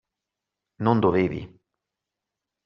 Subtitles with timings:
[0.85, 1.41] Non dovevi!